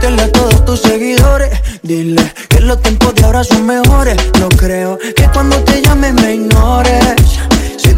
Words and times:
Miéntele 0.00 0.22
a 0.22 0.30
todos 0.30 0.64
tus 0.64 0.80
seguidores. 0.80 1.50
Dile 1.82 2.22
que 2.48 2.60
los 2.60 2.80
tiempos 2.82 3.16
de 3.16 3.24
ahora 3.24 3.42
son 3.42 3.66
mejores. 3.66 4.16
No 4.38 4.48
creo 4.48 4.96
que 4.96 5.28
cuando 5.32 5.56
te 5.64 5.82
llame 5.82 6.12
me 6.12 6.34
ignores. 6.34 7.47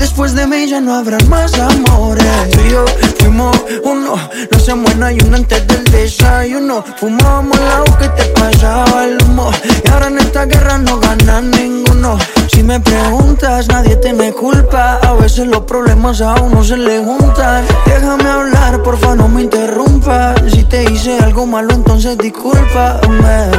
Después 0.01 0.35
de 0.35 0.47
mí 0.47 0.67
ya 0.67 0.81
no 0.81 0.95
habrá 0.95 1.19
más 1.29 1.53
amores. 1.59 2.51
Tú 2.53 2.61
y 2.67 2.71
yo 2.71 2.85
fuimos 3.19 3.57
uno, 3.85 4.17
no 4.51 4.59
se 4.59 4.75
muera 4.75 5.13
y 5.13 5.19
uno 5.21 5.37
antes 5.37 5.67
del 5.69 5.85
desayuno. 5.85 6.83
Fumábamos 6.97 7.59
agua 7.59 7.99
que 7.99 8.09
te 8.09 8.25
pasaba 8.31 9.05
el 9.05 9.23
humo. 9.23 9.51
Y 9.85 9.89
ahora 9.91 10.09
en 10.09 10.19
esta 10.19 10.47
guerra 10.47 10.79
no 10.79 10.99
gana 10.99 11.43
ninguno. 11.43 12.19
Si 12.49 12.63
me 12.63 12.81
preguntas, 12.81 13.69
nadie 13.69 13.97
te 13.97 14.13
me 14.13 14.33
culpa. 14.33 14.99
A 15.03 15.13
veces 15.13 15.47
los 15.47 15.61
problemas 15.61 16.21
a 16.23 16.35
uno 16.41 16.65
se 16.65 16.77
le 16.77 17.05
juntan. 17.05 17.65
Déjame 17.85 18.29
hablar, 18.29 18.83
porfa, 18.83 19.15
no 19.15 19.29
me 19.29 19.43
interrumpas. 19.43 20.41
Si 20.51 20.65
te 20.65 20.91
hice 20.91 21.19
algo 21.19 21.47
malo, 21.47 21.75
entonces 21.75 22.17
discúlpame. 22.19 23.51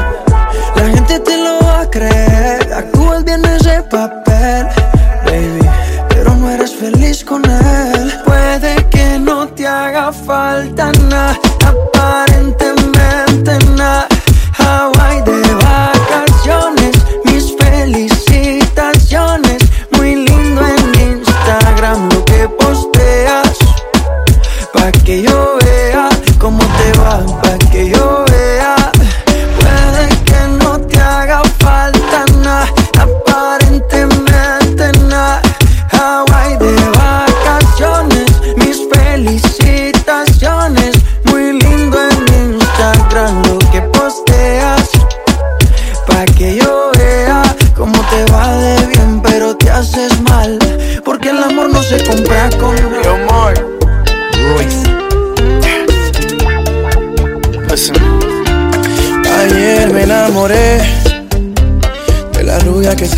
La 0.75 0.83
gente 0.89 1.19
te 1.19 1.37
lo 1.37 1.59
va 1.65 1.81
a 1.81 1.89
creer. 1.89 2.73
Actúas 2.73 3.23
bien 3.23 3.45
ese 3.45 3.83
papel, 3.83 4.67
eres 6.53 6.75
feliz 6.75 7.23
con 7.23 7.43
él. 7.45 8.13
Puede 8.25 8.87
que 8.89 9.19
no 9.19 9.47
te 9.47 9.67
haga 9.67 10.11
falta 10.11 10.91
nada, 11.09 11.39
aparentemente 11.65 13.57
nada. 13.75 14.07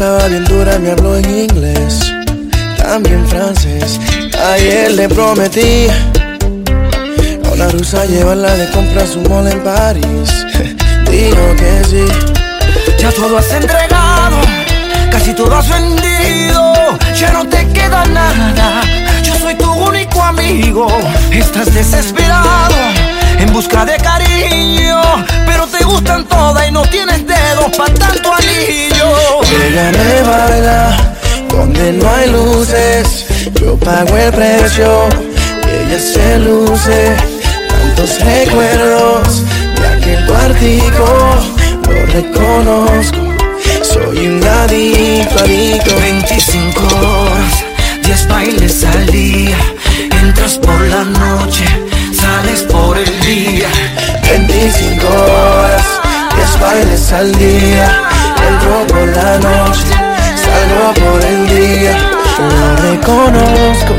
Estaba 0.03 0.27
bien 0.27 0.43
dura, 0.43 0.77
me 0.79 0.91
habló 0.91 1.15
en 1.15 1.29
inglés, 1.29 2.13
también 2.77 3.25
francés. 3.25 3.97
Ayer 4.53 4.91
le 4.91 5.07
prometí 5.07 5.87
a 7.45 7.53
una 7.53 7.69
rusa 7.69 8.03
llevarla 8.05 8.53
de 8.53 8.69
compras 8.71 9.11
su 9.11 9.21
mall 9.21 9.47
en 9.47 9.63
París. 9.63 10.45
Dijo 11.09 11.55
que 11.55 11.83
sí. 11.89 12.05
Ya 12.99 13.13
todo 13.13 13.37
has 13.37 13.49
entregado, 13.53 14.41
casi 15.09 15.33
todo 15.33 15.55
has 15.55 15.69
vendido, 15.69 16.73
ya 17.15 17.31
no 17.31 17.47
te 17.47 17.65
queda 17.69 18.03
nada. 18.07 18.81
Yo 19.23 19.35
soy 19.35 19.55
tu 19.55 19.71
único 19.71 20.21
amigo, 20.21 20.87
estás 21.31 21.73
desesperado 21.73 22.75
en 23.39 23.53
busca 23.53 23.85
de 23.85 23.95
cariño, 23.95 25.01
gustan 25.93 26.25
todas 26.25 26.67
y 26.67 26.71
no 26.71 26.81
tienes 26.83 27.25
dedos 27.27 27.69
para 27.77 27.93
tanto 27.93 28.33
anillo. 28.33 29.09
Ella 29.67 29.91
me 29.91 30.21
baila 30.23 31.15
donde 31.49 31.93
no 31.93 32.09
hay 32.09 32.29
luces. 32.29 33.25
Yo 33.59 33.77
pago 33.77 34.17
el 34.17 34.33
precio 34.33 35.09
ella 35.81 35.99
se 35.99 36.39
luce. 36.39 37.15
Tantos 37.69 38.19
recuerdos 38.21 39.43
de 39.79 39.87
aquel 39.87 40.25
cuartico, 40.25 41.07
lo 41.87 42.05
reconozco. 42.07 43.17
Soy 43.83 44.27
un 44.27 44.43
adicto, 44.43 45.39
adicto. 45.39 45.95
25 45.95 46.81
horas, 46.81 47.65
10 48.03 48.27
bailes 48.27 48.83
al 48.83 49.05
día, 49.07 49.57
entras 50.21 50.57
por 50.57 50.81
la 50.87 51.03
noche, 51.03 51.65
sales 52.13 52.63
por 52.63 52.97
el 52.97 53.19
día. 53.21 53.69
Bailes 57.13 57.19
al 57.19 57.31
día. 57.33 57.87
Entro 58.49 58.87
por 58.87 59.07
la 59.07 59.37
noche, 59.39 59.87
salgo 60.35 60.93
por 60.93 61.23
el 61.23 61.47
día. 61.47 61.95
Lo 62.39 62.75
reconozco, 62.77 63.93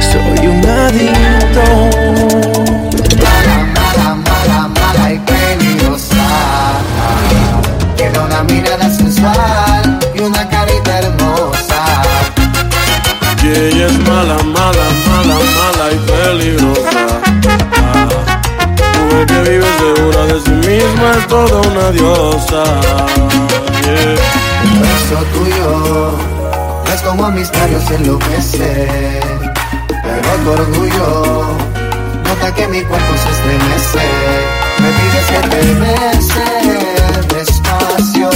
soy 0.00 0.46
un 0.46 0.66
adicto. 0.66 1.35
Misma 21.16 21.20
es 21.20 21.28
toda 21.28 21.60
una 21.60 21.90
diosa. 21.90 22.64
Yeah. 23.82 24.16
El 24.62 24.78
beso 24.80 25.18
tuyo 25.34 26.18
es 26.92 27.02
como 27.02 27.24
a 27.24 27.30
mis 27.30 27.50
labios 27.52 27.90
enloquece. 27.90 28.88
Pero 29.88 30.28
tu 30.44 30.50
orgullo 30.50 31.44
nota 32.24 32.54
que 32.54 32.68
mi 32.68 32.82
cuerpo 32.82 33.14
se 33.22 33.30
estremece. 33.30 34.06
Me 34.78 34.88
pides 34.92 35.26
que 35.30 35.40
te 35.48 35.60
bese 35.74 36.48
despacio, 37.34 38.30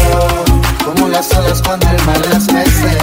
como 0.84 1.08
las 1.08 1.32
olas 1.36 1.62
cuando 1.62 1.86
el 1.88 2.04
mar 2.04 2.20
las 2.32 2.52
mece. 2.52 2.98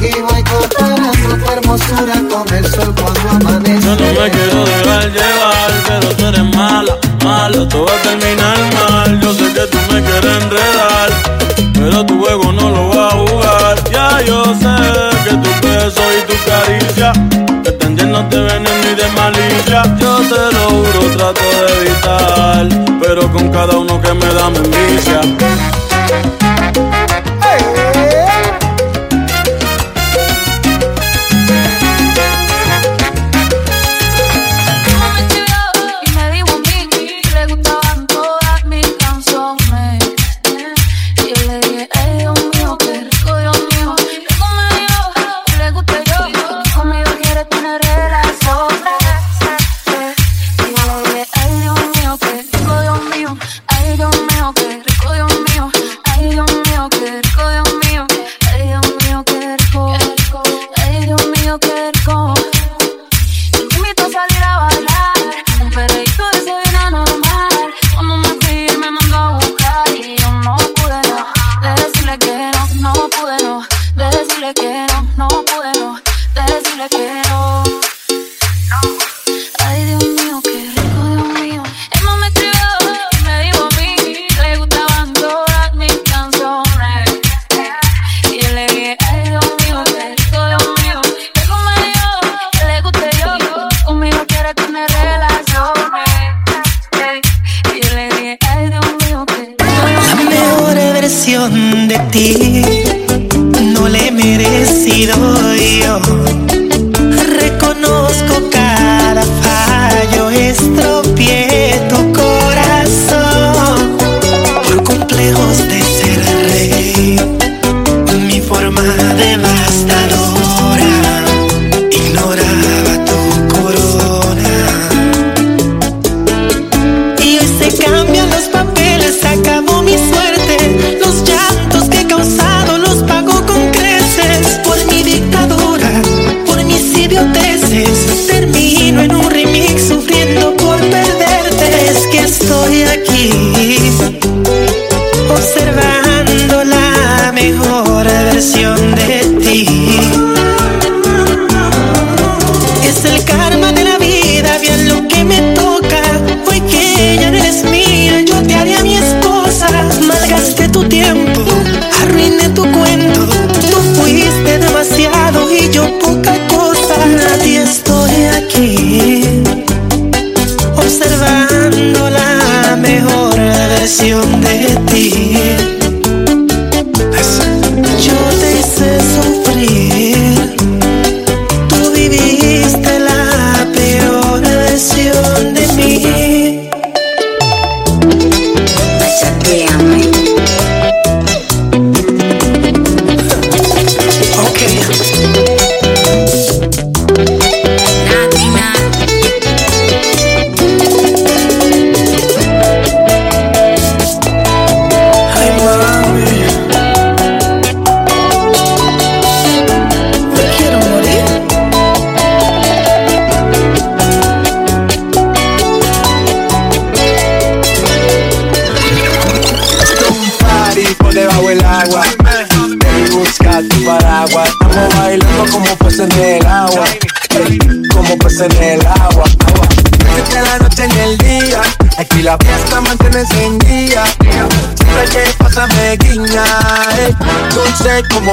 Y 0.00 0.20
voy 0.20 0.44
comparando 0.44 1.44
tu 1.44 1.50
hermosura 1.52 2.14
con 2.30 2.54
el 2.54 2.66
sol 2.66 2.94
cuando 3.00 3.30
amanece. 3.30 3.86
Yo 3.86 3.96
no 3.96 4.20
me 4.20 4.30
quiero 4.30 4.64
dejar 4.64 5.12
llevar, 5.12 5.70
pero 5.86 6.08
tú 6.16 6.26
eres 6.26 6.56
mala, 6.56 6.96
mala, 7.28 7.68
todo 7.68 7.84
va 7.84 7.94
a 7.94 8.02
terminar 8.08 8.58
mal. 8.78 9.20
Yo 9.20 9.30
sé 9.38 9.46
que 9.56 9.64
tú 9.72 9.78
me 9.90 9.98
quieres 10.06 10.34
enredar, 10.42 11.08
pero 11.74 12.06
tu 12.06 12.14
juego 12.22 12.52
no 12.52 12.66
lo 12.76 12.82
va 12.94 13.08
a 13.08 13.16
jugar. 13.22 13.74
Ya 13.94 14.08
yo 14.28 14.38
sé 14.62 14.74
que 15.24 15.34
tu 15.44 15.50
beso 15.66 16.02
y 16.16 16.20
tu 16.28 16.36
caricia 16.48 17.12
están 17.70 17.96
llenos 17.96 18.24
de 18.30 18.40
veneno 18.50 18.86
y 18.92 18.94
de 19.02 19.08
malicia. 19.20 19.80
Yo 20.02 20.12
te 20.32 20.42
lo 20.56 20.64
juro, 20.74 21.00
trato 21.16 21.46
de 21.60 21.66
evitar, 21.78 22.64
pero 23.02 23.22
con 23.34 23.44
cada 23.56 23.76
uno 23.76 24.00
que 24.00 24.12
me 24.14 24.28
da 24.36 24.48
me. 24.50 25.87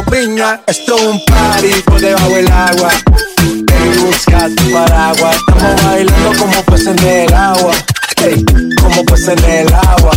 Piña. 0.03 0.61
Esto 0.67 0.95
es 0.95 1.01
un 1.03 1.25
party 1.25 1.81
por 1.85 1.99
debajo 1.99 2.29
del 2.29 2.51
agua. 2.51 2.91
Ey, 3.39 3.99
busca 3.99 4.47
tu 4.55 4.71
paraguas. 4.71 5.35
Estamos 5.35 5.83
bailando 5.83 6.39
como 6.39 6.63
peces 6.63 6.87
en 6.87 7.03
el 7.07 7.33
agua. 7.33 7.73
Ey, 8.23 8.45
como 8.81 9.05
peces 9.05 9.29
en 9.29 9.43
el 9.45 9.73
agua. 9.73 10.11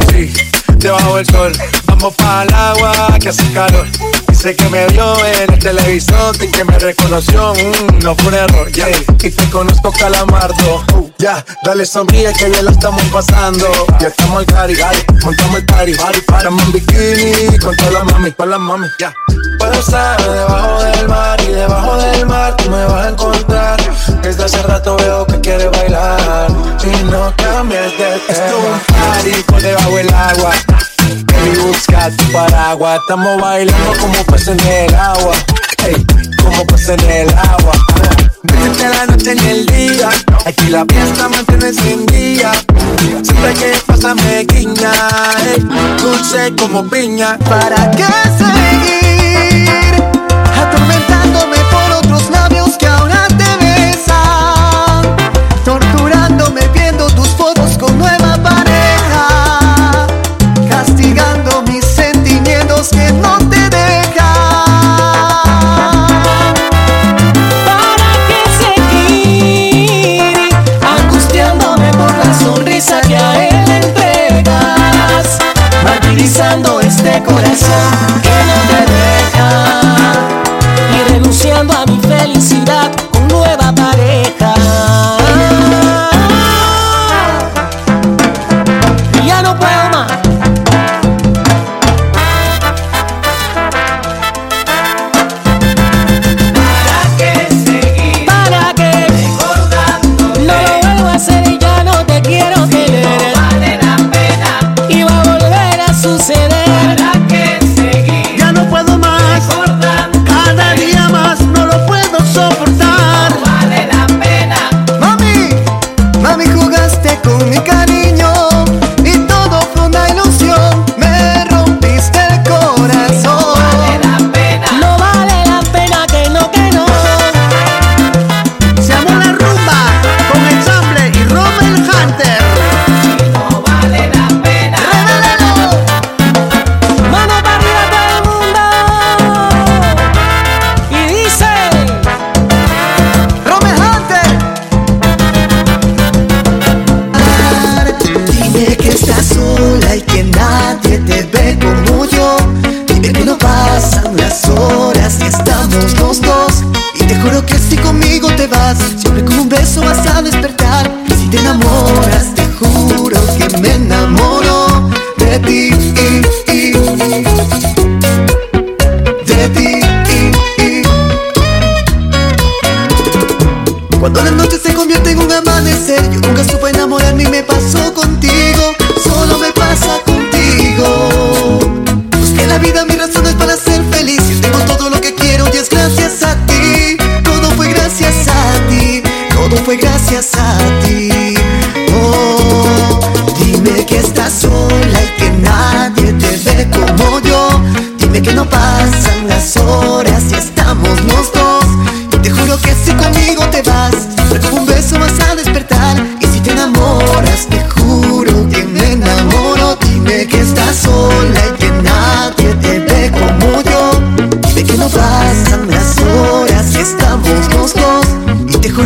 Así 0.00 0.32
debajo 0.78 1.16
del 1.16 1.26
sol. 1.26 1.52
Vamos 1.86 2.14
para 2.14 2.42
el 2.44 2.54
agua 2.54 3.18
que 3.20 3.28
hace 3.28 3.52
calor. 3.52 3.86
Dice 4.28 4.54
que 4.54 4.68
me 4.68 4.86
vio 4.88 5.25
televisor 5.66 6.36
y 6.40 6.48
que 6.48 6.64
me 6.64 6.78
reconoció. 6.78 7.52
mm, 7.54 7.98
no 8.04 8.14
fue 8.14 8.28
un 8.28 8.34
error, 8.34 8.70
yeah. 8.70 8.88
Y 9.20 9.30
te 9.30 9.50
conozco 9.50 9.90
calamardo. 9.90 10.84
Uh, 10.94 11.10
ya, 11.18 11.44
dale 11.64 11.84
sonríe 11.84 12.32
que 12.34 12.48
ya 12.52 12.62
lo 12.62 12.70
estamos 12.70 13.02
pasando. 13.12 13.66
Ya 13.98 14.06
estamos 14.06 14.38
al 14.38 14.46
cari, 14.46 14.76
montamos 15.24 15.56
el 15.56 15.66
party. 15.66 15.92
Estamos 15.92 16.62
en 16.62 16.72
bikini 16.72 17.58
con 17.58 17.74
todas 17.76 17.92
las 17.94 18.04
mami, 18.04 18.30
con 18.30 18.48
las 18.48 18.60
mami, 18.60 18.86
ya. 19.00 19.12
Puedo 19.58 19.72
estar 19.72 20.22
debajo 20.22 20.82
del 20.84 21.08
mar 21.08 21.40
y 21.40 21.52
debajo 21.52 21.96
del 21.96 22.26
mar 22.26 22.56
tú 22.56 22.70
me 22.70 22.84
vas 22.84 23.06
a 23.06 23.08
encontrar. 23.08 23.80
Desde 24.22 24.44
hace 24.44 24.62
rato 24.62 24.96
veo 24.98 25.26
que 25.26 25.40
quieres 25.40 25.70
bailar 25.72 26.48
y 26.84 27.04
no 27.10 27.34
cambies 27.36 27.90
de 27.98 28.20
tema. 28.20 28.20
Esto 28.28 28.44
es 28.44 28.54
un 28.54 28.94
party 28.94 29.42
por 29.42 29.62
debajo 29.62 29.96
del 29.96 30.14
agua. 30.14 30.52
Baby, 31.26 31.58
busca 31.58 31.95
tu 32.10 32.32
paraguas. 32.32 33.00
Estamos 33.00 33.40
bailando 33.40 33.92
como 34.00 34.24
peces 34.24 34.48
en 34.48 34.60
el 34.60 34.94
agua. 34.94 35.34
Ey, 35.86 36.06
como 36.42 36.66
peces 36.66 36.90
en 36.90 37.10
el 37.10 37.28
agua. 37.30 37.72
Desde 38.42 38.88
la 38.88 39.06
noche 39.06 39.32
en 39.32 39.38
el 39.38 39.66
día. 39.66 40.10
Aquí 40.44 40.68
la 40.68 40.84
fiesta 40.86 41.28
mantiene 41.28 41.68
encendida. 41.68 42.52
Siempre 43.22 43.54
que 43.54 43.72
pasa 43.86 44.14
me 44.14 44.44
guiña. 44.44 44.92
Dulce 46.00 46.54
como 46.56 46.88
piña. 46.88 47.38
¿Para 47.38 47.90
qué 47.90 48.04
seguir 48.38 49.05
este 77.06 77.22
corazón 77.22 78.20
que 78.22 78.36
no 78.48 78.58
te 78.68 78.80
deja. 78.92 79.48
Y 80.92 81.12
renunciando 81.12 81.72
a 81.72 81.86
mi 81.86 81.98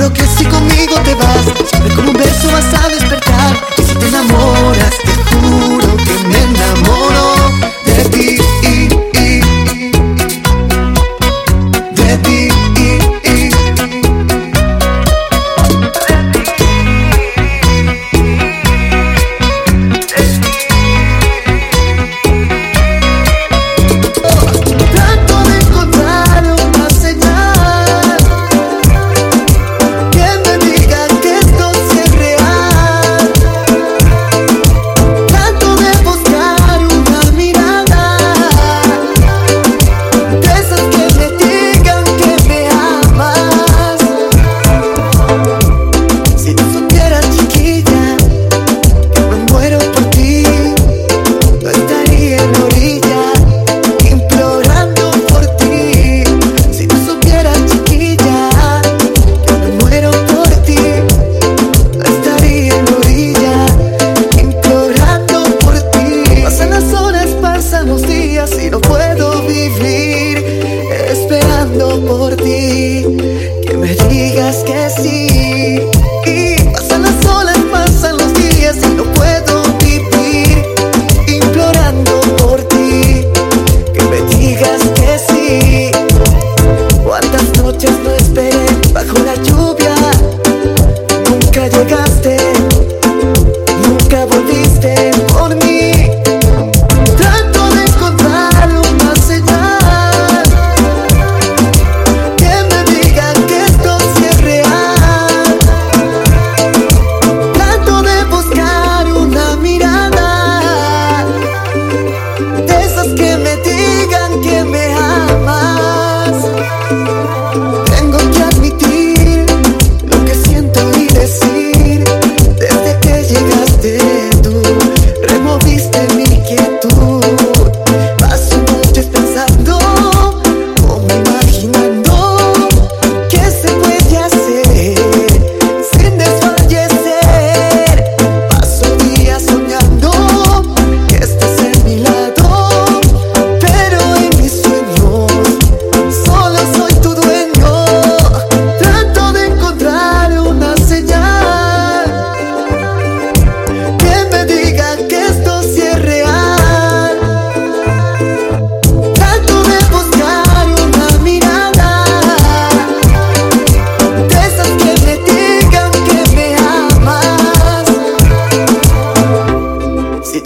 Seguro 0.00 0.14
que 0.14 0.26
si 0.26 0.47
conmigo 0.47 0.95
te 1.04 1.14
vas, 1.14 1.45
sabes 1.71 1.92
como 1.92 2.11
un 2.12 2.16
beso 2.16 2.50
vas 2.50 2.73
a 2.73 2.90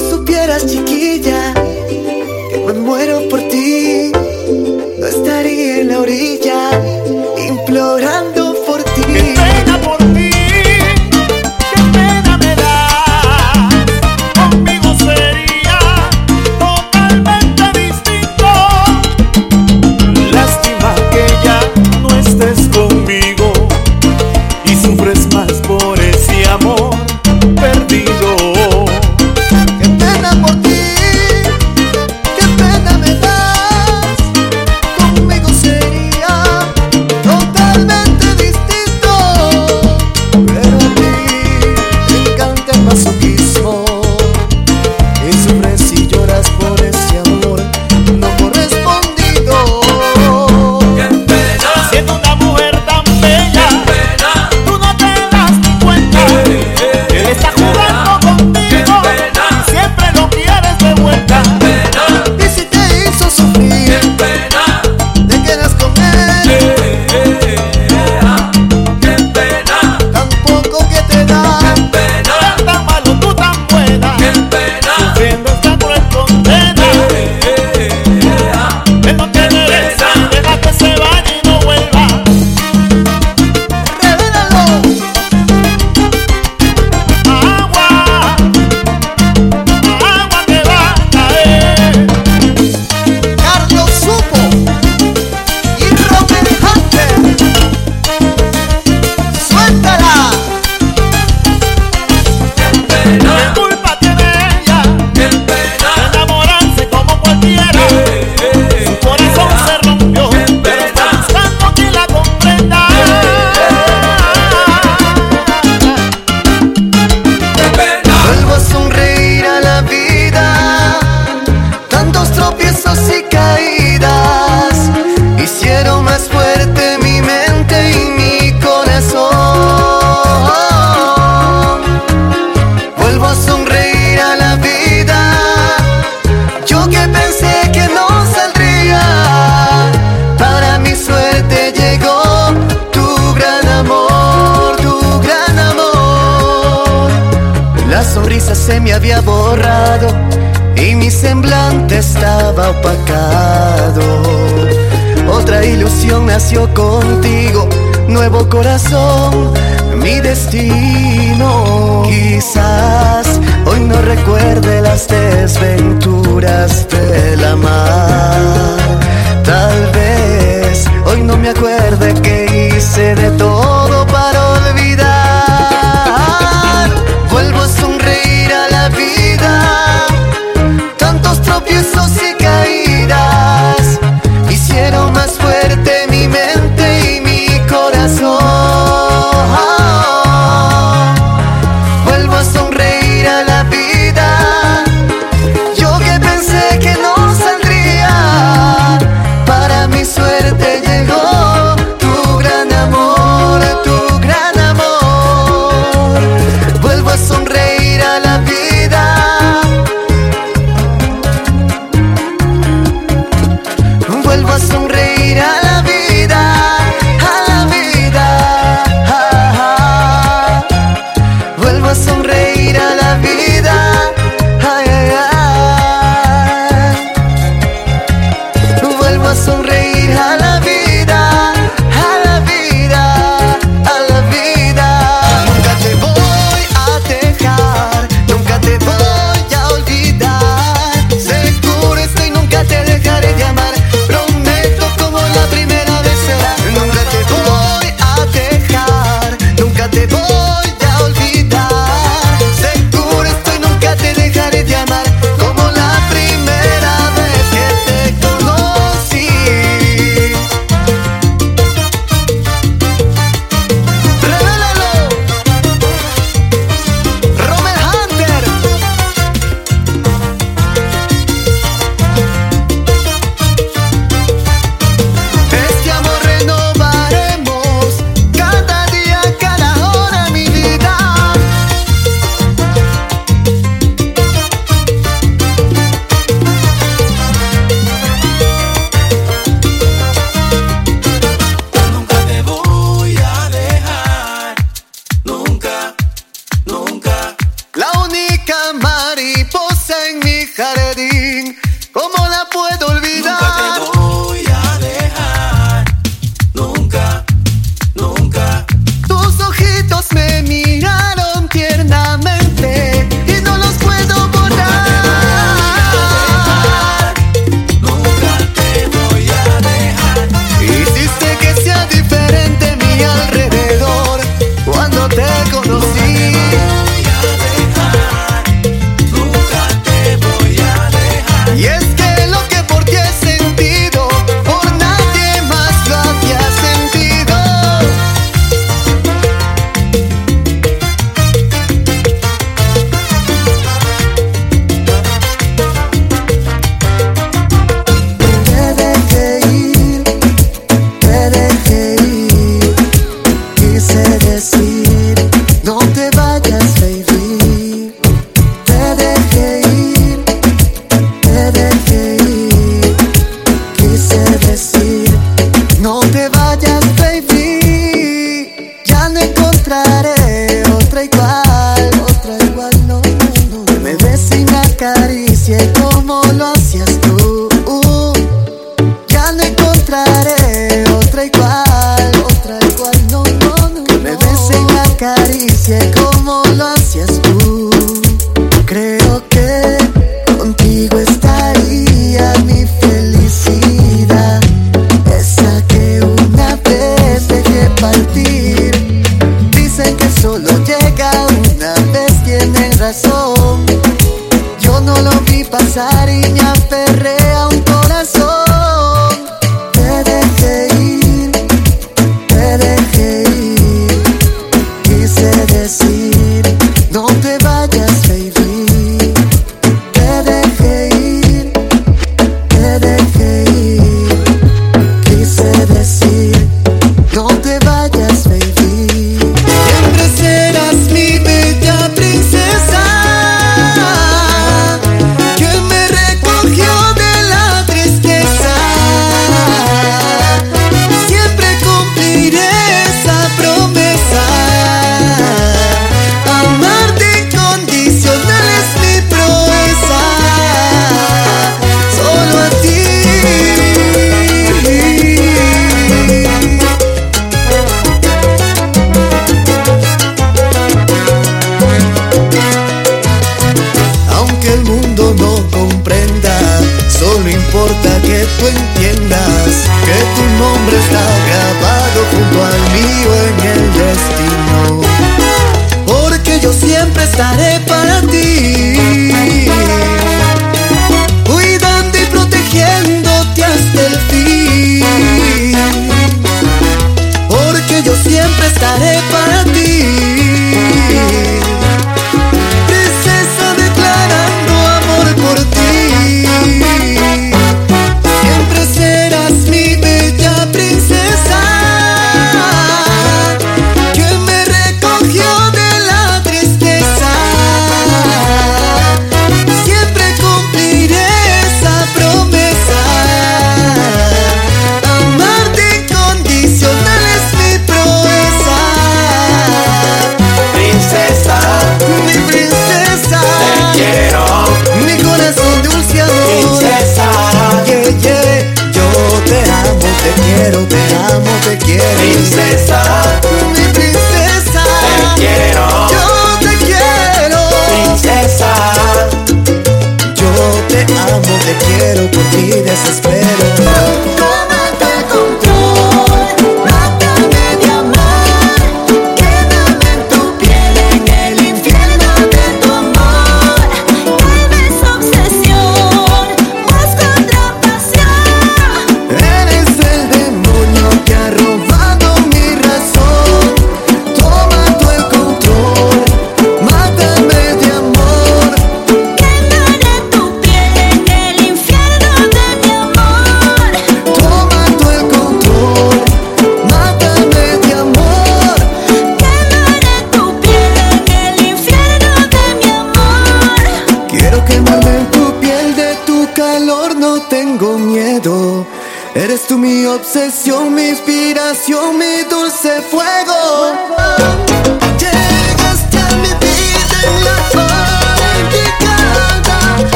tú 0.00 0.10
supieras, 0.16 0.66
chiquilla, 0.66 1.52
que 2.50 2.62
me 2.66 2.72
muero 2.72 3.28
por 3.28 3.40
ti, 3.48 4.12
no 4.98 5.06
estaría 5.06 5.80
en 5.80 5.88
la 5.88 6.00
orilla. 6.00 7.09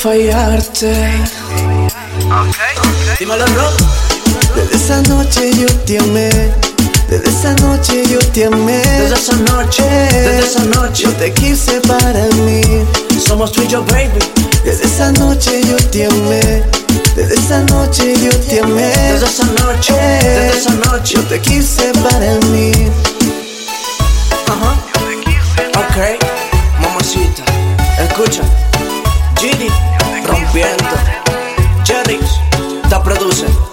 fallarte. 0.00 1.12
Dímelo, 3.18 3.44
Desde 4.56 4.76
esa 4.76 5.02
noche 5.02 5.50
yo 5.54 5.66
te 5.84 5.98
amé. 5.98 6.30
Desde 7.10 7.28
esa 7.28 7.52
noche 7.56 8.02
yo 8.08 8.18
te 8.32 8.46
amé. 8.46 8.78
Desde 8.78 9.14
esa 9.14 9.36
noche, 9.36 9.82
desde 9.82 10.38
esa 10.38 10.64
noche. 10.64 11.02
Yo 11.02 11.12
te 11.12 11.32
quise 11.34 11.80
para 11.82 12.24
mí. 12.46 12.62
Somos 13.18 13.52
tú 13.52 13.62
y 13.62 13.66
yo, 13.66 13.84
baby. 13.84 14.20
Desde 14.64 14.86
esa 14.86 15.12
noche 15.12 15.60
yo 15.68 15.76
te 15.90 16.06
amé. 16.06 16.62
Desde 17.14 17.34
esa 17.34 17.60
noche 17.64 18.14
yo 18.22 18.30
te 18.48 18.60
amé. 18.60 18.86
Desde 19.12 19.26
esa 19.26 19.44
noche, 19.44 19.92
desde 19.92 20.58
esa 20.58 20.74
noche. 20.90 21.14
Yo 21.16 21.22
te 21.24 21.40
quise 21.40 21.92
para 22.02 22.34
mí. 22.52 22.72
Ajá. 24.46 24.78
Uh. 24.96 25.78
Ok, 25.78 25.96
mamacita. 26.80 27.42
Escucha. 28.02 28.59
produce. 33.02 33.69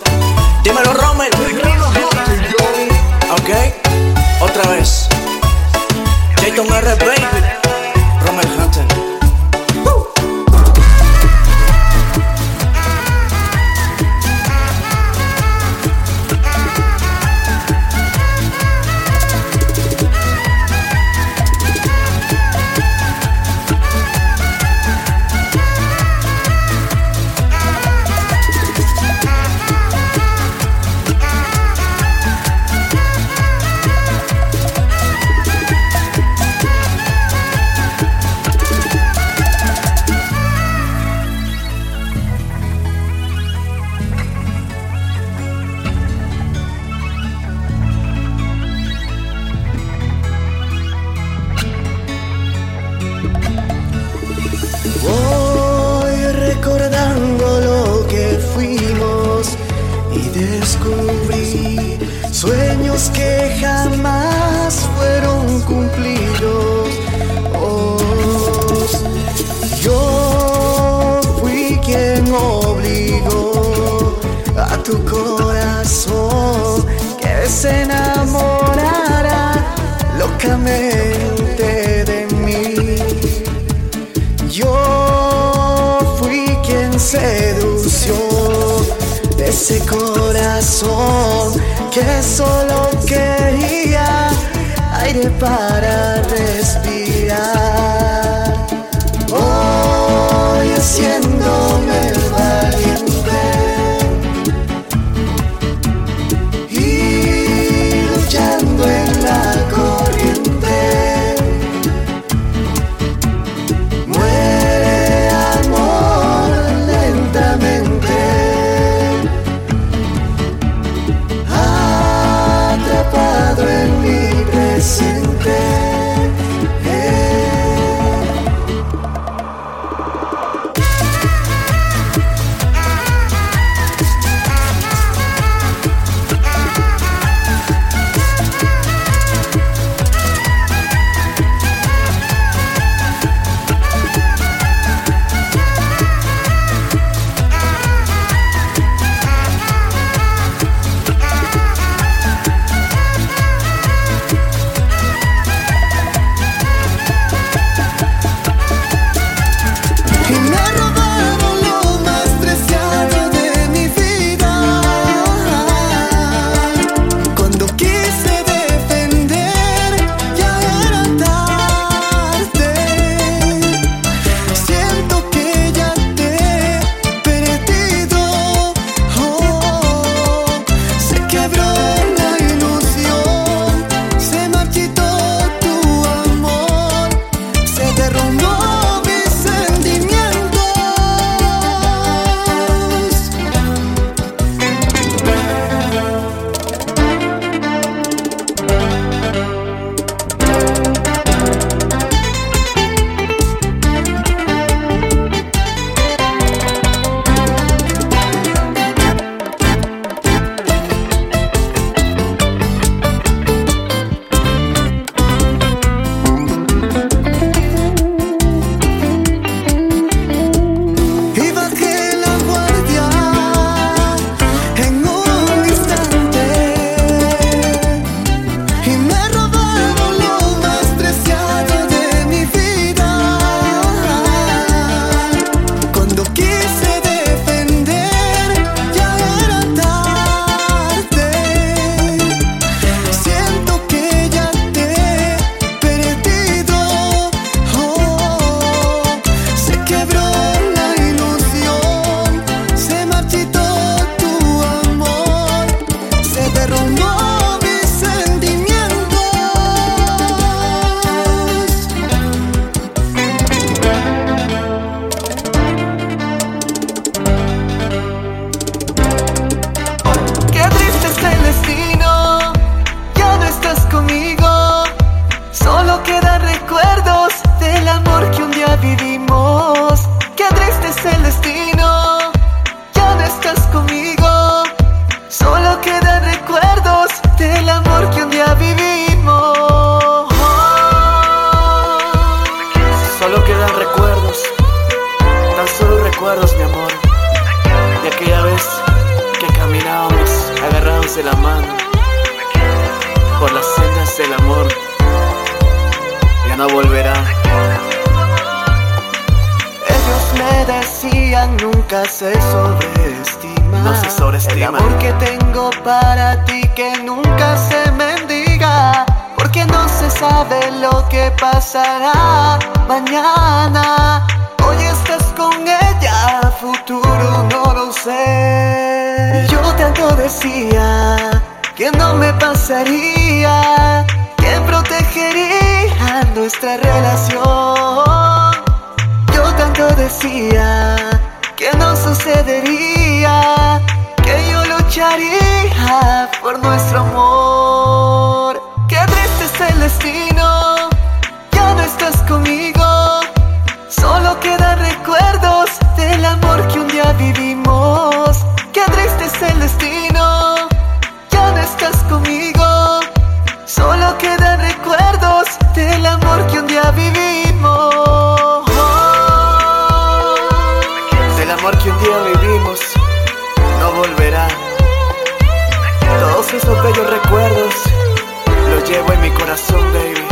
llevo 378.88 379.12
en 379.14 379.22
mi 379.22 379.30
corazón, 379.32 379.82
baby. 379.94 380.26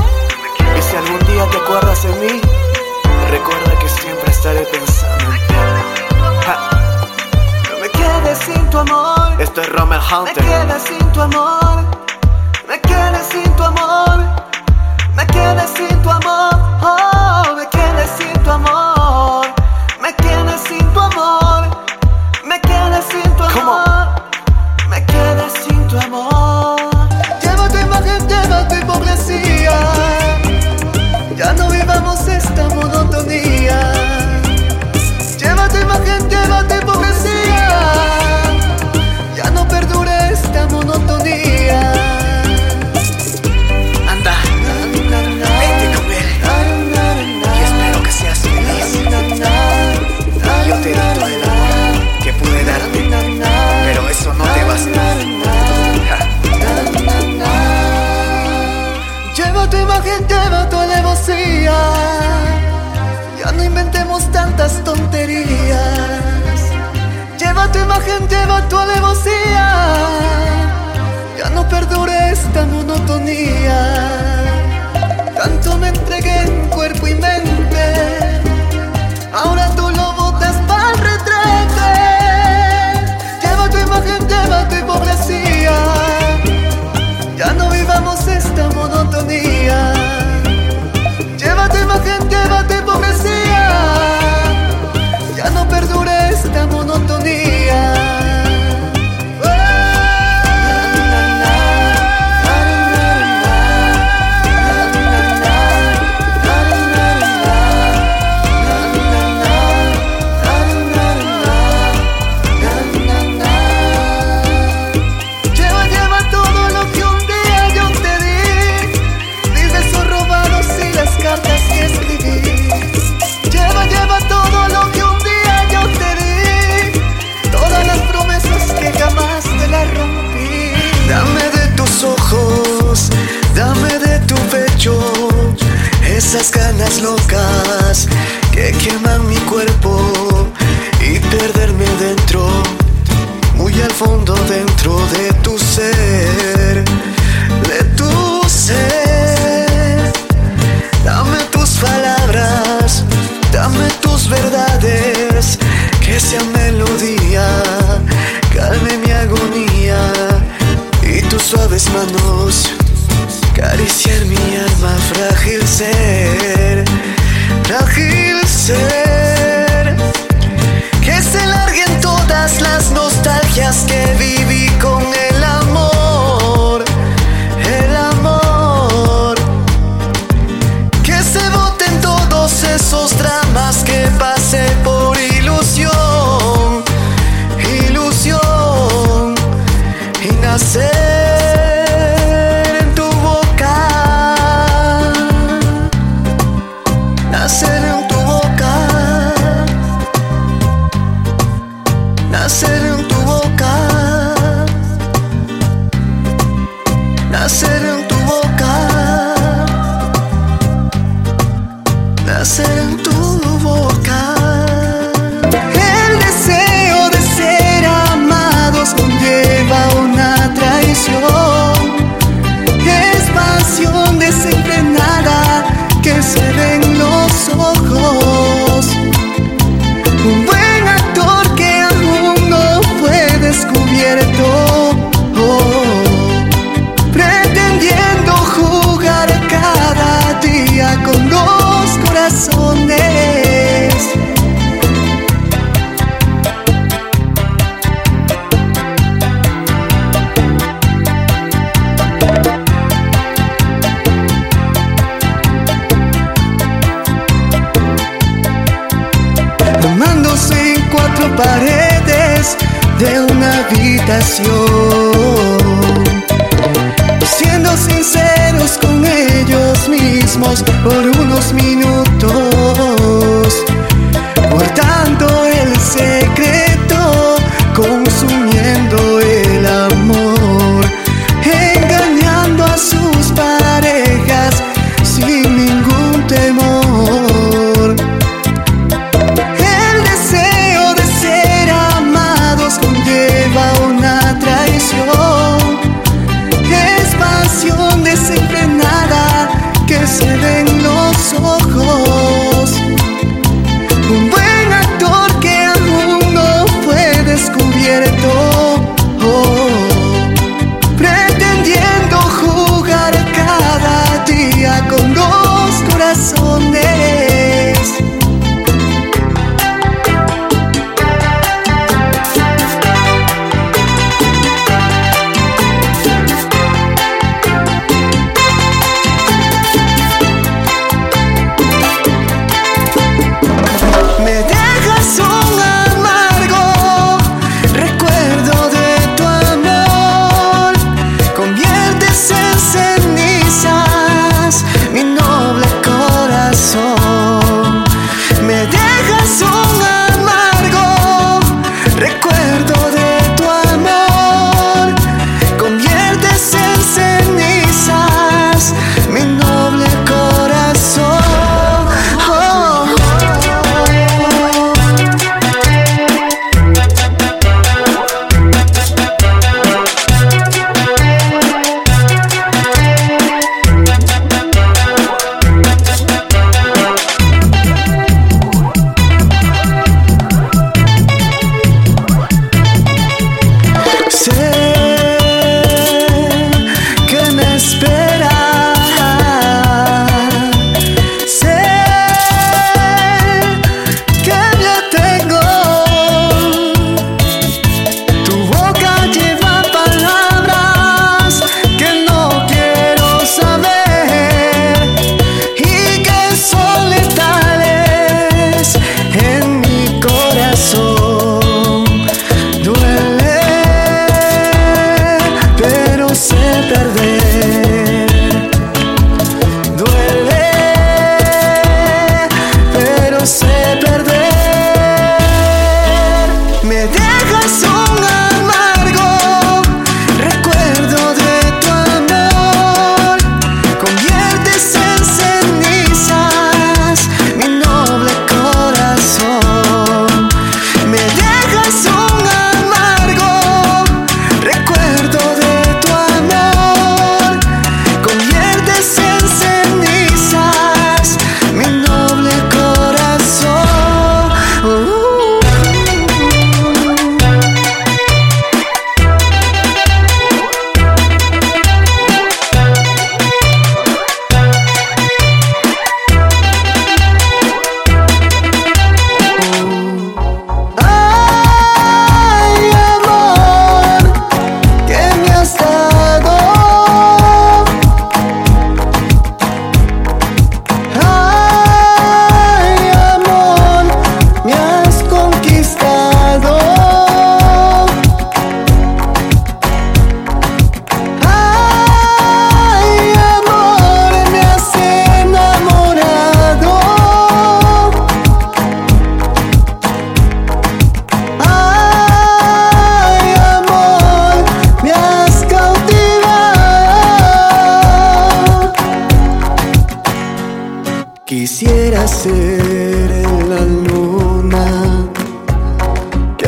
Y 0.78 0.82
si 0.82 0.96
algún 0.96 1.20
día 1.28 1.46
te 1.50 1.58
acuerdas 1.58 2.04
de 2.04 2.10
mí, 2.16 2.42
recuerda 3.30 3.80
que 3.80 3.90
siempre 3.90 4.32
estaré 4.32 4.62
pensando 4.62 5.26
No 7.70 7.80
me 7.82 7.90
quedes 7.90 8.38
sin 8.40 8.70
tu 8.70 8.78
amor. 8.80 9.42
Esto 9.42 9.62
es 9.62 9.70
Rommel 9.70 10.00
Hunter. 10.00 10.44
Me 10.44 10.50
quedas 10.50 10.84
sin 10.84 11.12
tu 11.12 11.22
amor. 11.22 11.75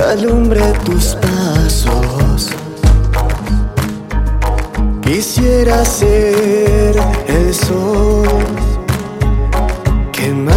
Alumbre 0.08 0.62
tus 0.86 1.16
pasos. 1.16 2.50
Quisiera 5.02 5.84
ser 5.86 6.96
el 7.28 7.54
sol 7.54 8.28
quemando 10.12 10.57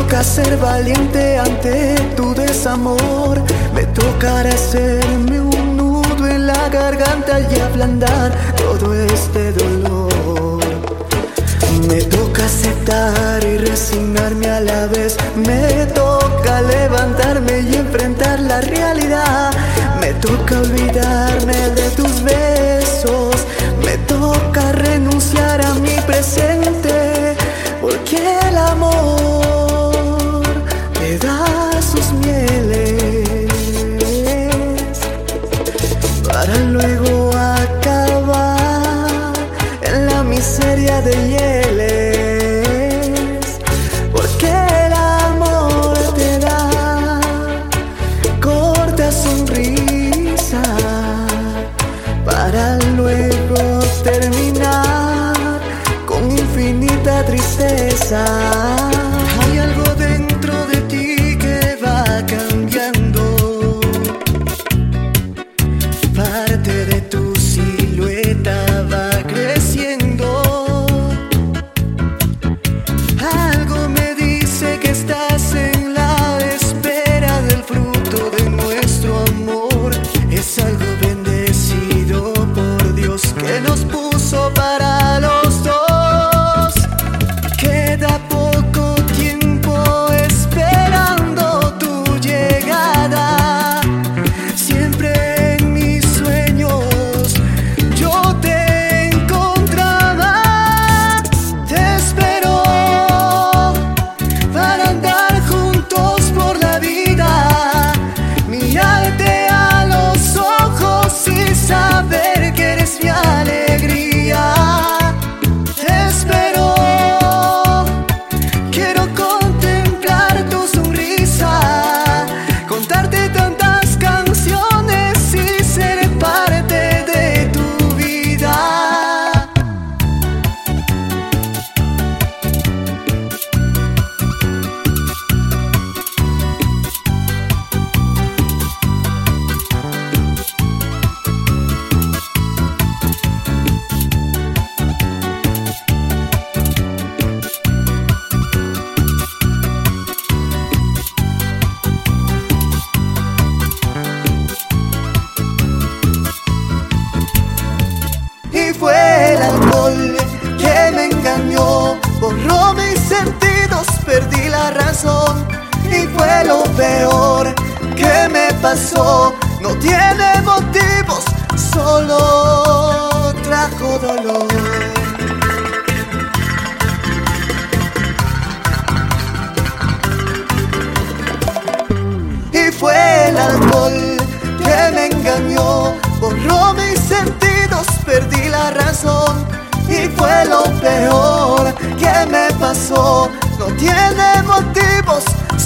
Me 0.00 0.06
toca 0.06 0.24
ser 0.24 0.56
valiente 0.56 1.36
ante 1.36 1.94
tu 2.16 2.34
desamor. 2.34 3.38
Me 3.74 3.84
tocará 3.84 4.48
hacerme 4.48 5.38
un 5.42 5.76
nudo 5.76 6.26
en 6.26 6.46
la 6.46 6.70
garganta 6.70 7.38
y 7.38 7.60
ablandar 7.60 8.32
todo 8.56 8.94
este 8.94 9.52
dolor. 9.52 10.58
Me 11.86 12.00
toca 12.04 12.46
aceptar 12.46 13.44
y 13.44 13.58
resignarme 13.58 14.48
a 14.48 14.60
la 14.60 14.86
vez. 14.86 15.18
Me 15.36 15.84
toca 15.94 16.62
levantarme 16.62 17.60
y 17.60 17.74
enfrentar 17.74 18.40
la 18.40 18.62
realidad. 18.62 19.52
Me 20.00 20.14
toca 20.14 20.60
olvidarme 20.60 21.58
de 21.76 21.90
tus 21.90 22.22
besos. 22.22 23.36
Me 23.84 23.98
toca 24.08 24.72
renunciar 24.72 25.62
a 25.62 25.74
mi 25.74 25.94
presente. 26.06 27.36
Porque 27.82 28.16
el 28.48 28.56
amor... 28.56 29.59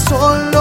sol. 0.09 0.54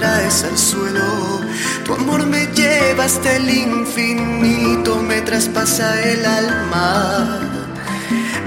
traes 0.00 0.44
al 0.44 0.56
suelo. 0.56 1.40
Tu 1.84 1.92
amor 1.92 2.24
me 2.26 2.46
lleva 2.58 3.04
hasta 3.04 3.36
el 3.36 3.48
infinito, 3.50 4.96
me 4.96 5.20
traspasa 5.20 5.88
el 6.02 6.24
alma. 6.24 7.40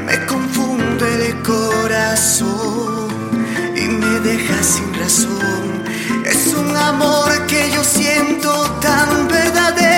Me 0.08 0.26
confunde 0.26 1.08
el 1.28 1.42
corazón 1.44 3.08
y 3.76 3.86
me 4.02 4.20
deja 4.30 4.58
sin 4.64 4.90
razón. 5.02 5.64
Es 6.26 6.54
un 6.62 6.76
amor 6.76 7.30
que 7.46 7.70
yo 7.72 7.84
siento 7.84 8.50
tan 8.82 9.28
verdadero 9.28 9.93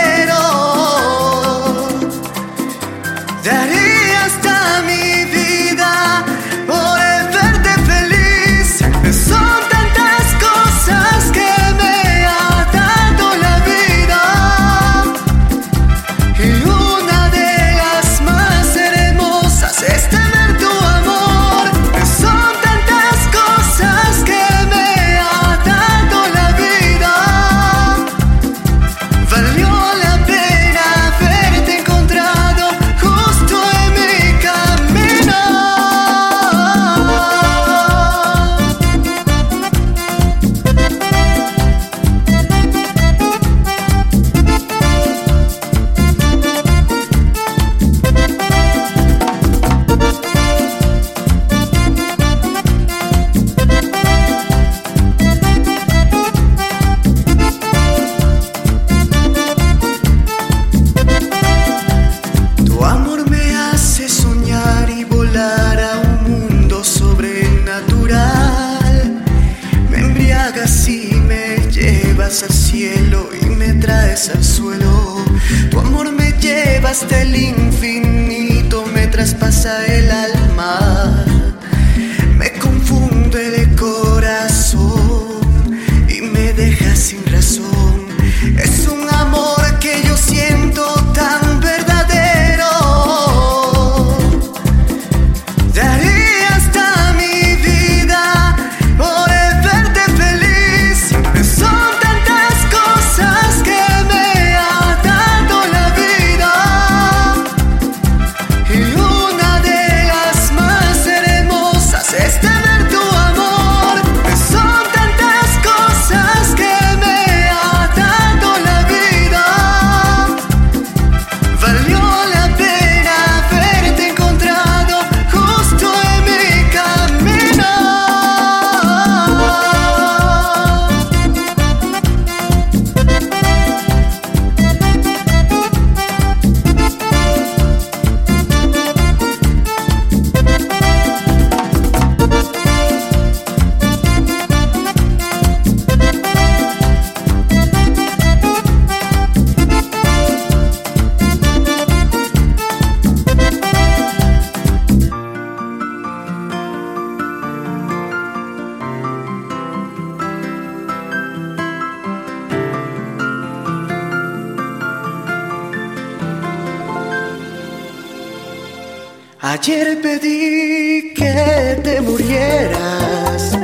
Ayer 169.67 169.99
pedí 169.99 171.11
que 171.15 171.79
te 171.83 171.99
murieras, 171.99 173.57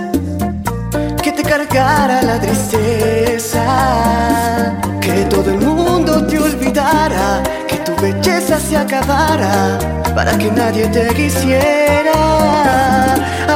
que 1.21 1.31
te 1.31 1.43
cargara 1.43 2.23
la 2.23 2.39
tristeza, 2.39 3.61
que 4.99 5.25
todo 5.29 5.51
el 5.51 5.59
mundo 5.59 6.25
te 6.25 6.39
olvidara, 6.39 7.43
que 7.67 7.75
tu 7.85 7.95
belleza 8.01 8.59
se 8.59 8.77
acabara, 8.77 9.77
para 10.15 10.35
que 10.39 10.49
nadie 10.49 10.87
te 10.87 11.05
quisiera. 11.13 12.17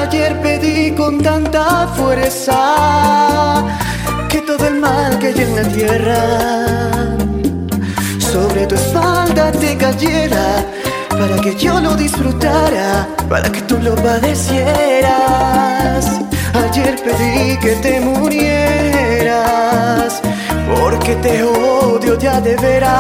Ayer 0.03 0.39
pedí 0.43 0.91
con 0.91 1.23
tanta 1.23 1.87
fuerza 1.95 3.65
que 4.29 4.41
todo 4.41 4.67
el 4.67 4.75
mal 4.75 5.17
que 5.17 5.29
hay 5.29 5.41
en 5.41 5.55
la 5.55 5.63
tierra 5.63 6.21
sobre 8.19 8.67
tu 8.67 8.75
espalda 8.75 9.51
te 9.51 9.75
cayera 9.75 10.74
para 11.17 11.37
que 11.41 11.55
yo 11.55 11.79
lo 11.79 11.95
disfrutara, 11.95 13.07
para 13.29 13.49
que 13.51 13.61
tú 13.61 13.77
lo 13.79 13.95
padecieras. 13.95 15.05
Ayer 16.53 16.95
pedí 17.03 17.57
que 17.57 17.75
te 17.81 17.99
murieras, 18.01 19.41
porque 20.75 21.15
te 21.15 21.43
odio 21.43 22.17
ya 22.17 22.39
de 22.41 22.55
veras. 22.57 22.95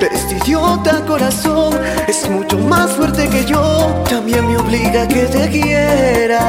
Pero 0.00 0.14
este 0.14 0.36
idiota 0.38 1.04
corazón 1.06 1.78
es 2.08 2.28
mucho 2.28 2.58
más 2.58 2.90
fuerte 2.92 3.28
que 3.28 3.44
yo, 3.44 4.02
también 4.08 4.46
me 4.46 4.56
obliga 4.56 5.02
a 5.02 5.08
que 5.08 5.24
te 5.26 5.48
quiera. 5.50 6.40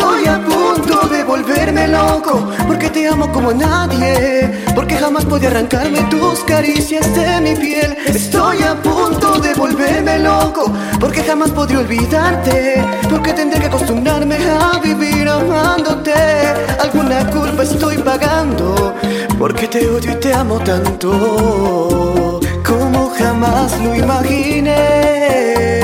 Estoy 0.00 0.26
a 0.28 0.38
punto 0.42 1.08
de 1.08 1.24
volverme 1.24 1.86
loco 1.88 2.48
porque 2.66 2.88
te 2.88 3.06
amo 3.06 3.30
como 3.30 3.52
nadie, 3.52 4.50
porque 4.74 4.96
jamás 4.96 5.26
podía 5.26 5.50
arrancarme 5.50 6.00
tus 6.04 6.40
caricias 6.44 7.14
de 7.14 7.38
mi 7.42 7.54
piel. 7.54 7.94
Estoy 8.06 8.62
a 8.62 8.74
punto 8.80 9.38
de 9.40 9.52
volverme 9.52 10.20
loco 10.20 10.72
porque 10.98 11.22
jamás 11.22 11.50
podré 11.50 11.76
olvidarte, 11.76 12.82
porque 13.10 13.34
tendré 13.34 13.60
que 13.60 13.66
acostumbrarme 13.66 14.36
a 14.36 14.78
vivir 14.78 15.28
amándote. 15.28 16.14
Alguna 16.82 17.30
culpa 17.30 17.62
estoy 17.62 17.98
pagando 17.98 18.94
porque 19.38 19.68
te 19.68 19.86
odio 19.86 20.12
y 20.12 20.16
te 20.16 20.32
amo 20.32 20.58
tanto 20.60 22.40
como 22.64 23.10
jamás 23.10 23.78
lo 23.82 23.94
imaginé. 23.94 25.79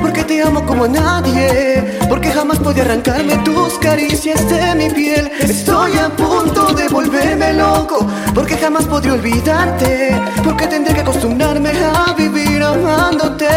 Porque 0.00 0.24
te 0.24 0.42
amo 0.42 0.64
como 0.64 0.84
a 0.84 0.88
nadie, 0.88 1.98
porque 2.08 2.30
jamás 2.30 2.58
podía 2.58 2.82
arrancarme 2.82 3.36
tus 3.38 3.78
caricias 3.78 4.48
de 4.48 4.74
mi 4.74 4.90
piel. 4.90 5.30
Estoy 5.40 5.92
a 5.98 6.08
punto 6.08 6.72
de 6.72 6.88
volverme 6.88 7.52
loco 7.54 8.06
porque 8.34 8.56
jamás 8.56 8.84
podré 8.86 9.12
olvidarte, 9.12 10.18
porque 10.42 10.66
tendré 10.66 10.94
que 10.94 11.00
acostumbrarme 11.00 11.70
a 11.70 12.14
vivir 12.14 12.62
amándote. 12.62 13.48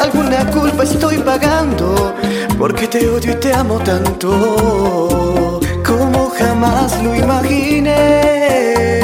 Alguna 0.00 0.50
culpa 0.50 0.82
estoy 0.82 1.18
pagando 1.18 2.14
porque 2.58 2.88
te 2.88 3.08
odio 3.08 3.32
y 3.32 3.36
te 3.36 3.52
amo 3.52 3.78
tanto 3.80 5.60
como 5.84 6.30
jamás 6.30 7.02
lo 7.02 7.14
imaginé. 7.14 8.95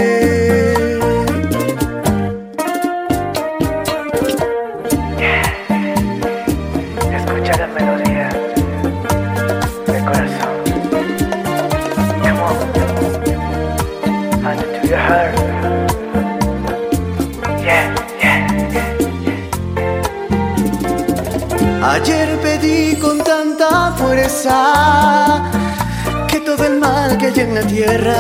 Que 26.29 26.41
todo 26.41 26.65
el 26.65 26.81
mal 26.81 27.17
que 27.17 27.27
hay 27.27 27.41
en 27.41 27.55
la 27.55 27.63
tierra 27.63 28.17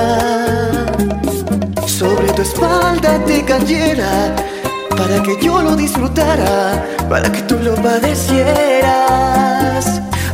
sobre 1.84 2.32
tu 2.32 2.42
espalda 2.42 3.18
te 3.26 3.44
cayera 3.44 4.32
para 4.90 5.20
que 5.20 5.36
yo 5.44 5.60
lo 5.60 5.74
disfrutara, 5.74 6.84
para 7.08 7.32
que 7.32 7.42
tú 7.42 7.58
lo 7.58 7.74
padecieras. 7.74 8.40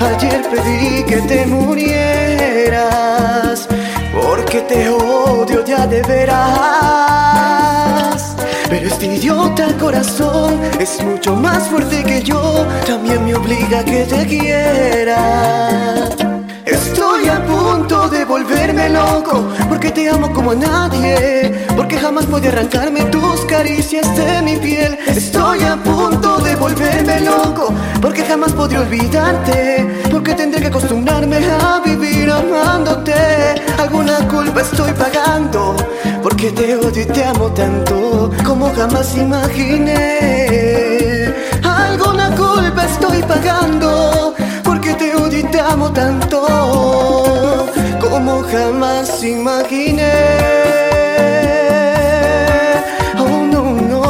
Ayer 0.01 0.43
pedí 0.51 1.05
que 1.05 1.23
te 1.23 1.47
murieras 1.47 2.87
porque 4.13 4.61
te 4.61 4.91
odio 4.91 5.65
ya 5.65 5.87
de 5.87 6.03
veras. 6.03 7.38
Este 8.89 9.05
idiota 9.05 9.69
corazón 9.79 10.59
es 10.81 11.05
mucho 11.05 11.37
más 11.37 11.69
fuerte 11.69 12.03
que 12.05 12.23
yo, 12.23 12.67
también 12.87 13.23
me 13.23 13.35
obliga 13.35 13.81
a 13.81 13.85
que 13.85 14.05
te 14.05 14.27
quiera. 14.27 16.28
Estoy 16.71 17.29
a 17.29 17.43
punto 17.47 18.09
de 18.11 18.27
volverme 18.27 18.91
loco 18.91 19.49
porque 19.71 19.91
te 19.91 20.09
amo 20.11 20.31
como 20.35 20.51
a 20.51 20.55
nadie, 20.55 21.65
porque 21.75 21.97
jamás 21.97 22.27
podía 22.27 22.51
arrancarme 22.51 23.05
tus 23.05 23.41
caricias 23.47 24.15
de 24.15 24.43
mi 24.43 24.57
piel. 24.57 24.99
Estoy 25.07 25.63
a 25.63 25.77
punto 25.77 26.37
de 26.41 26.57
volverme 26.57 27.21
loco 27.21 27.73
porque 28.03 28.23
jamás 28.23 28.53
podré 28.53 28.81
olvidarte, 28.81 29.87
porque 30.11 30.35
tendré 30.35 30.61
que 30.61 30.67
acostumbrarme 30.67 31.39
a 31.39 31.81
vivir 31.83 32.31
amándote. 32.31 33.15
Alguna 33.79 34.29
culpa 34.29 34.61
estoy 34.61 34.93
pagando 34.93 35.75
porque 36.23 36.51
te 36.51 36.77
odio 36.77 37.03
y 37.03 37.07
te 37.07 37.25
amo 37.25 37.51
tanto 37.53 38.31
como 38.45 38.71
jamás 38.75 39.17
imaginé. 39.17 39.95
Alguna 41.65 42.37
culpa 42.37 42.85
estoy 42.85 43.23
pagando 43.23 44.18
porque 44.69 44.93
te 44.93 45.17
odio 45.17 45.49
te 45.51 45.61
amo 45.61 45.91
tanto 45.93 46.39
como 48.03 48.43
jamás 48.43 49.25
imaginé. 49.25 50.13
Oh 53.25 53.39
no 53.53 53.63
no. 53.91 54.03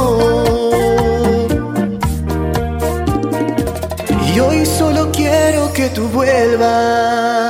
Y 4.29 4.41
hoy 4.41 4.67
solo 4.67 5.13
quiero 5.13 5.73
que 5.73 5.89
tú 5.91 6.09
vuelvas. 6.09 7.48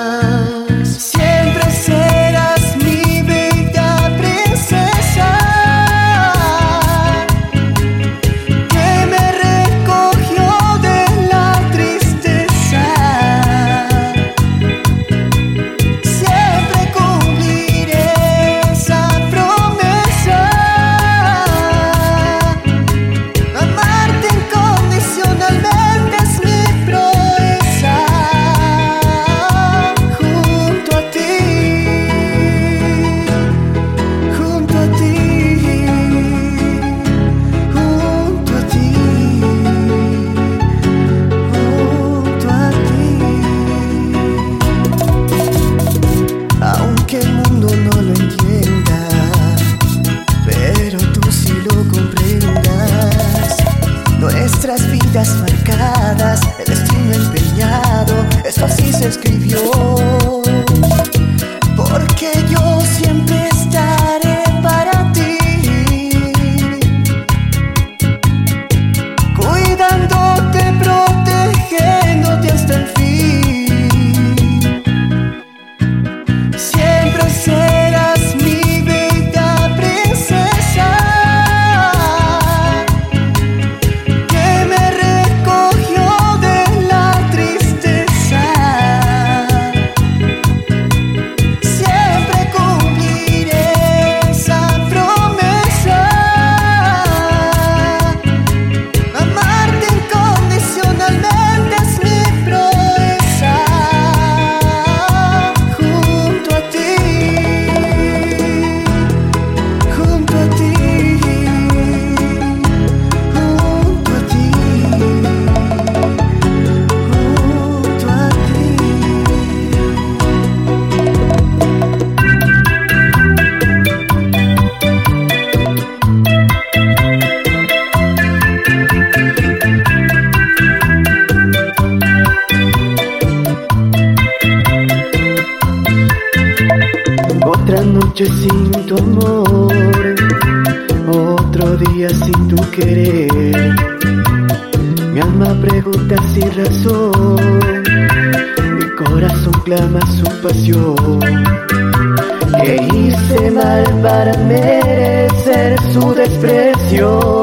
Dios. 156.89 157.38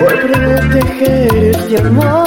por 0.00 0.20
proteger 0.20 1.86
amor. 1.86 2.21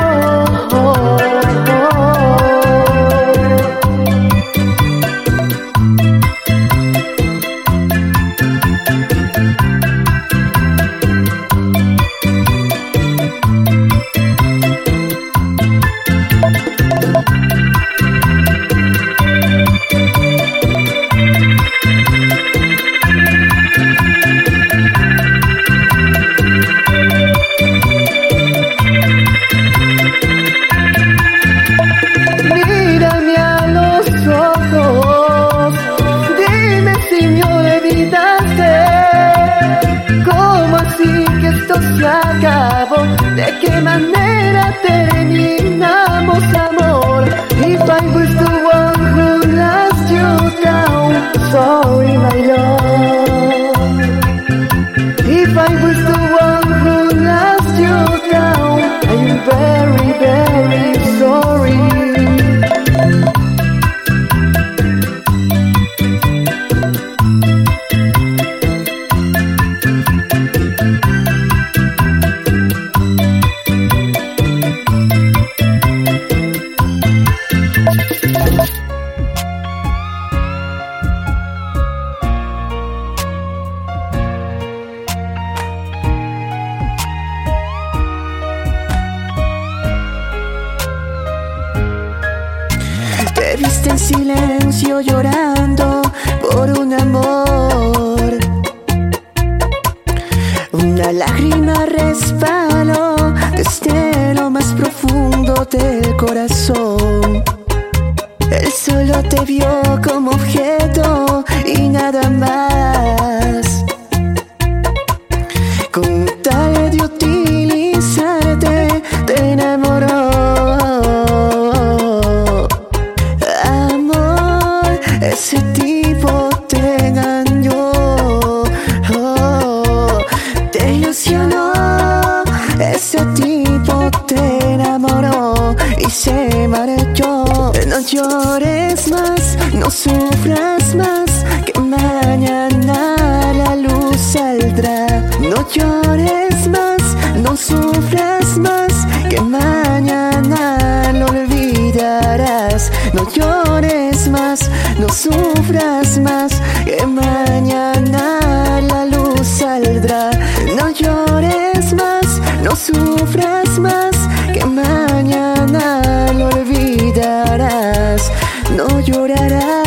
No 168.72 169.00
llorarás. 169.00 169.85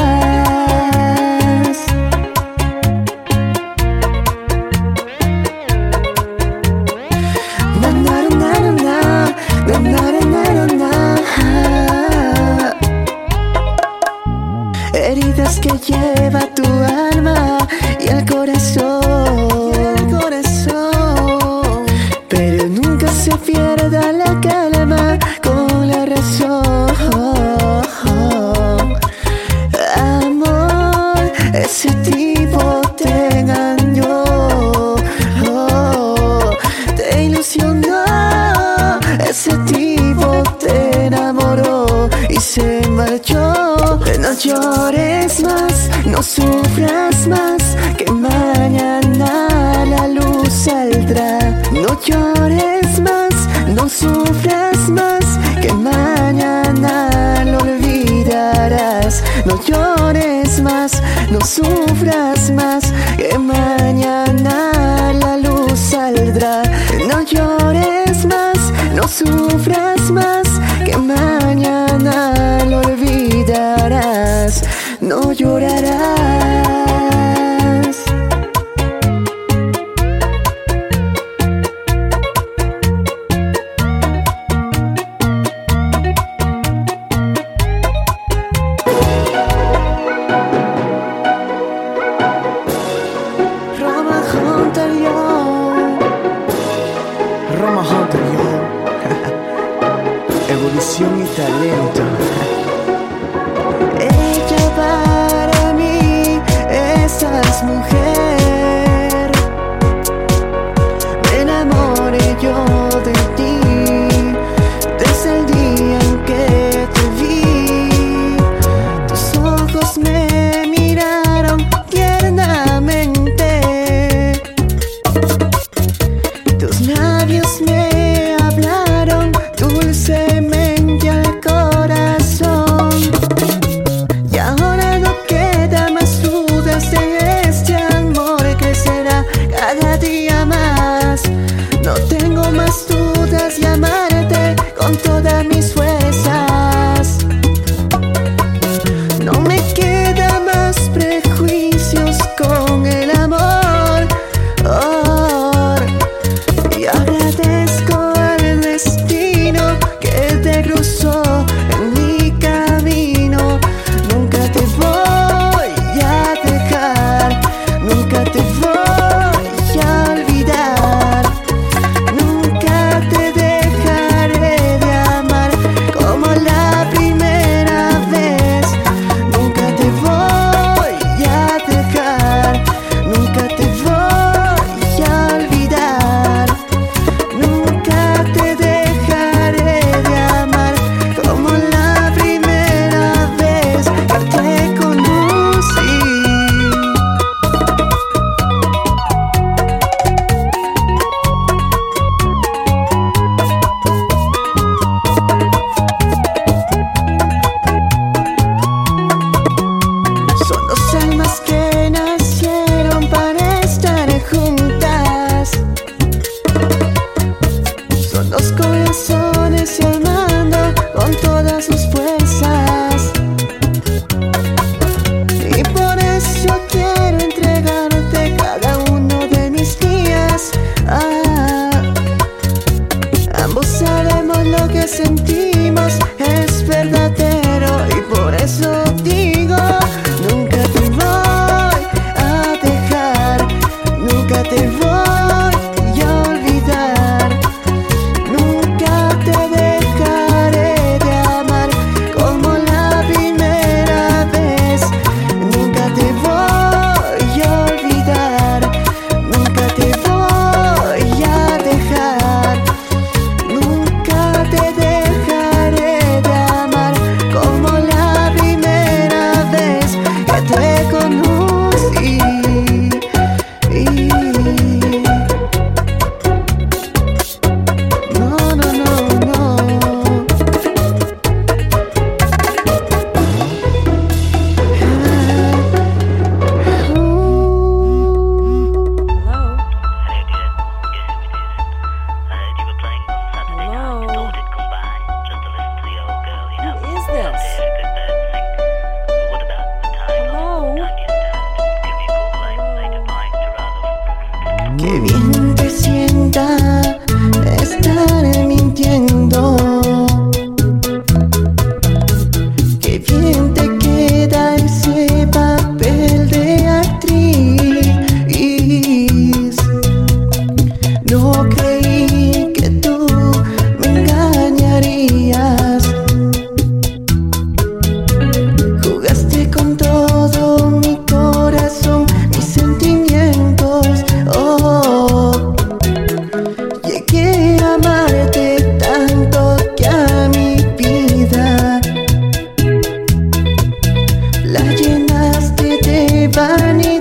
De 346.39 346.98